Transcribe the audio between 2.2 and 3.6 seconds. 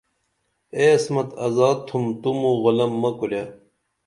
تو موں غلام مہ کُرے